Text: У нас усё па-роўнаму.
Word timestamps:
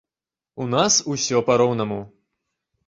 У 0.65 0.67
нас 0.75 0.93
усё 1.15 1.43
па-роўнаму. 1.51 2.03